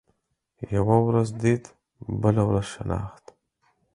يوه 0.75 0.97
ورځ 1.07 1.29
ديد، 1.41 1.63
بله 2.21 2.41
ورځ 2.49 2.65
شناخت. 2.75 3.25